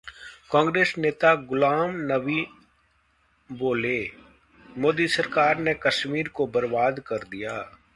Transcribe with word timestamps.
कांग्रेस 0.51 0.93
नेता 0.97 1.33
गुलाम 1.49 1.91
नबी 2.11 2.45
बोले- 3.49 4.77
मोदी 4.77 5.07
सरकार 5.07 5.59
ने 5.59 5.73
कश्मीर 5.83 6.27
को 6.27 6.47
बर्बाद 6.47 6.99
कर 6.99 7.23
दिया 7.23 7.57